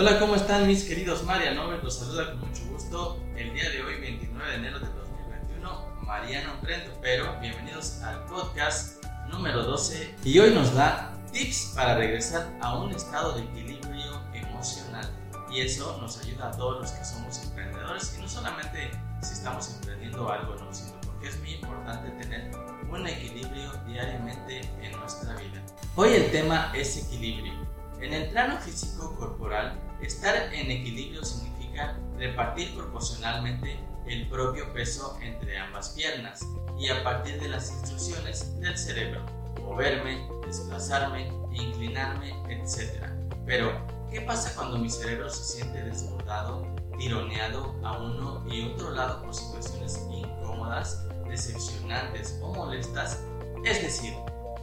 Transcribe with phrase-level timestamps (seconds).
[0.00, 1.72] Hola, ¿cómo están mis queridos Mariano?
[1.82, 6.52] Los saluda con mucho gusto el día de hoy, 29 de enero de 2021, Mariano
[6.60, 12.78] Prendo, pero bienvenidos al podcast número 12 y hoy nos da tips para regresar a
[12.78, 15.10] un estado de equilibrio emocional
[15.50, 19.68] y eso nos ayuda a todos los que somos emprendedores y no solamente si estamos
[19.68, 22.52] emprendiendo algo, no, sino porque es muy importante tener
[22.88, 25.60] un equilibrio diariamente en nuestra vida.
[25.96, 27.66] Hoy el tema es equilibrio.
[28.00, 35.58] En el plano físico corporal, estar en equilibrio significa repartir proporcionalmente el propio peso entre
[35.58, 36.40] ambas piernas
[36.78, 39.24] y a partir de las instrucciones del cerebro,
[39.62, 43.06] moverme, desplazarme, inclinarme, etc.
[43.44, 43.72] Pero,
[44.10, 46.66] ¿qué pasa cuando mi cerebro se siente desbordado,
[46.98, 53.22] tironeado a uno y otro lado por situaciones incómodas, decepcionantes o molestas?
[53.64, 54.14] Es decir,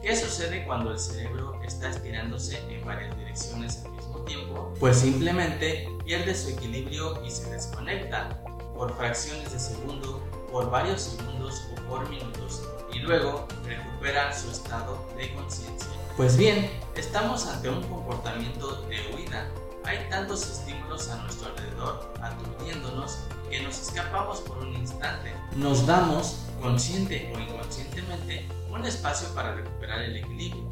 [0.06, 4.45] ¿Qué sucede cuando el cerebro está estirándose en varias direcciones al mismo tiempo?
[4.78, 8.42] Pues simplemente pierde su equilibrio y se desconecta
[8.74, 15.02] por fracciones de segundo, por varios segundos o por minutos y luego recupera su estado
[15.16, 15.88] de conciencia.
[16.16, 19.48] Pues bien, estamos ante un comportamiento de huida.
[19.84, 25.32] Hay tantos estímulos a nuestro alrededor aturdiéndonos que nos escapamos por un instante.
[25.56, 30.64] Nos damos, consciente o inconscientemente, un espacio para recuperar el equilibrio.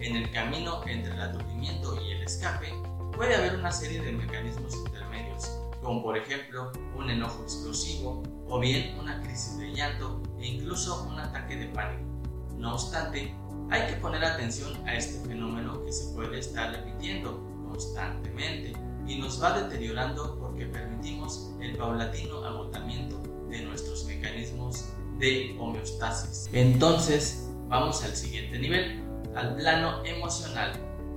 [0.00, 2.72] En el camino entre el aturdimiento y el escape
[3.22, 5.48] puede haber una serie de mecanismos intermedios,
[5.80, 11.20] como por ejemplo un enojo explosivo o bien una crisis de llanto e incluso un
[11.20, 12.02] ataque de pánico.
[12.56, 13.32] No obstante,
[13.70, 18.72] hay que poner atención a este fenómeno que se puede estar repitiendo constantemente
[19.06, 24.88] y nos va deteriorando porque permitimos el paulatino agotamiento de nuestros mecanismos
[25.20, 26.50] de homeostasis.
[26.52, 29.00] Entonces, vamos al siguiente nivel,
[29.36, 30.72] al plano emocional.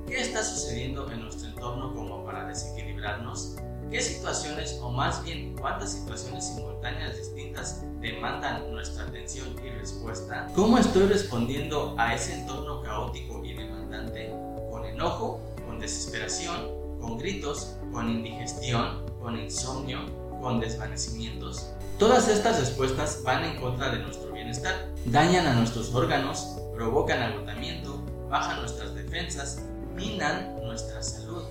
[0.07, 3.55] ¿Qué está sucediendo en nuestro entorno como para desequilibrarnos?
[3.89, 10.47] ¿Qué situaciones o más bien cuántas situaciones simultáneas distintas demandan nuestra atención y respuesta?
[10.53, 14.31] ¿Cómo estoy respondiendo a ese entorno caótico y demandante?
[14.69, 15.39] ¿Con enojo?
[15.65, 16.69] ¿Con desesperación?
[17.01, 17.75] ¿Con gritos?
[17.91, 19.05] ¿Con indigestión?
[19.19, 20.01] ¿Con insomnio?
[20.39, 21.71] ¿Con desvanecimientos?
[21.97, 28.03] Todas estas respuestas van en contra de nuestro bienestar, dañan a nuestros órganos, provocan agotamiento,
[28.29, 29.63] bajan nuestras defensas,
[29.95, 31.43] minan nuestra salud.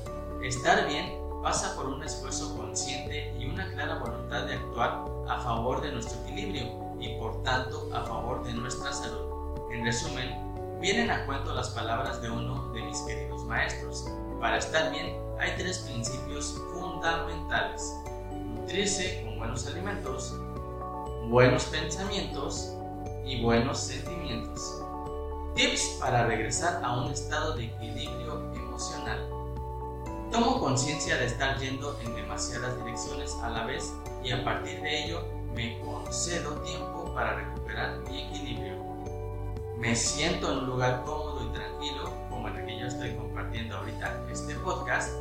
[0.43, 5.81] Estar bien pasa por un esfuerzo consciente y una clara voluntad de actuar a favor
[5.81, 9.27] de nuestro equilibrio y por tanto a favor de nuestra salud.
[9.73, 14.07] En resumen, vienen a cuento las palabras de uno de mis queridos maestros.
[14.41, 17.95] Para estar bien hay tres principios fundamentales
[18.65, 20.35] nutrirse con buenos alimentos,
[21.29, 22.75] buenos pensamientos
[23.25, 24.83] y buenos sentimientos.
[25.55, 29.21] Tips para regresar a un estado de equilibrio emocional.
[30.33, 33.95] Tomo conciencia de estar yendo en demasiadas direcciones a la vez
[34.25, 35.23] y a partir de ello
[35.55, 38.83] me concedo tiempo para recuperar mi equilibrio.
[39.79, 43.77] Me siento en un lugar cómodo y tranquilo, como en el que yo estoy compartiendo
[43.77, 45.13] ahorita este podcast,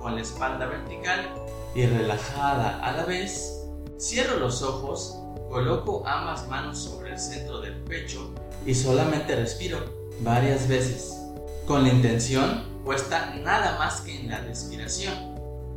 [0.00, 1.28] con la espalda vertical
[1.74, 3.68] y relajada a la vez,
[3.98, 5.18] cierro los ojos,
[5.50, 8.32] coloco ambas manos sobre el centro del pecho
[8.66, 9.78] y solamente respiro
[10.20, 11.18] varias veces,
[11.66, 15.14] con la intención puesta nada más que en la respiración,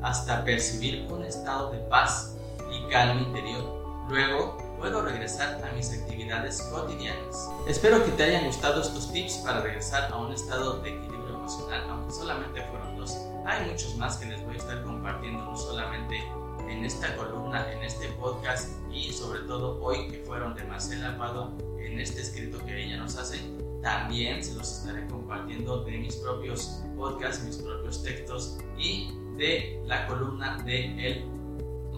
[0.02, 2.36] hasta percibir un estado de paz
[2.72, 4.06] y calma interior.
[4.10, 7.50] Luego puedo regresar a mis actividades cotidianas.
[7.68, 11.84] Espero que te hayan gustado estos tips para regresar a un estado de equilibrio emocional,
[11.90, 13.18] aunque solamente fueron dos.
[13.46, 16.22] Hay muchos más que les voy a estar compartiendo, no solamente
[16.70, 21.54] en esta columna, en este podcast y sobre todo hoy que fueron de Marcela Padua
[21.80, 23.40] en este escrito que ella nos hace.
[23.82, 30.08] También se los estaré compartiendo de mis propios podcasts, mis propios textos y de la
[30.08, 31.26] columna de El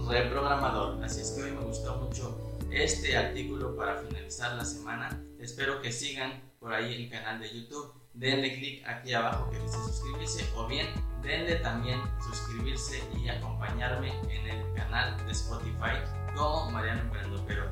[0.08, 1.04] Reprogramador.
[1.04, 2.38] Así es que hoy me gustó mucho
[2.72, 5.24] este artículo para finalizar la semana.
[5.40, 7.99] Espero que sigan por ahí el canal de YouTube.
[8.14, 10.88] Denle clic aquí abajo que dice suscribirse o bien
[11.22, 15.98] denle también suscribirse y acompañarme en el canal de Spotify
[16.36, 17.44] como Mariano Emprendo.
[17.48, 17.66] Pero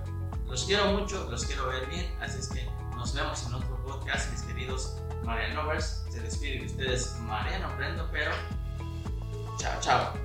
[0.46, 2.66] los quiero mucho, los quiero ver bien, así es que
[2.96, 6.06] nos vemos en otro podcast, mis queridos Marian Lovers.
[6.10, 8.32] Se despide de ustedes Mariano Emprendo, pero
[9.58, 10.14] chao, chao.